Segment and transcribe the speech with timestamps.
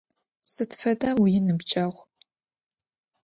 [0.51, 1.93] Sıd feda vuinıbceğu?